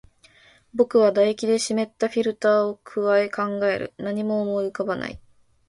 [0.73, 3.93] 僕は唾液で湿ったフィルターを咥え、考える。
[3.99, 5.21] 何も思い浮かばない。